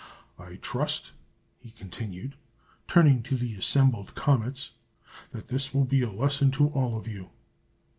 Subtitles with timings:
[0.39, 1.11] I trust,"
[1.59, 2.33] he continued,
[2.87, 4.71] turning to the assembled comets,
[5.29, 7.29] "that this will be a lesson to all of you!"